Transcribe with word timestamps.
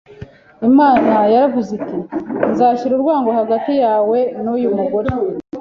Imana 0.69 1.15
yaravuze 1.33 1.71
iti: 1.79 1.97
“Nzashyira 2.51 2.93
urwango 2.95 3.29
hagati 3.39 3.71
yawe 3.83 4.19
n’uyu 4.43 4.69
mugore, 4.77 5.09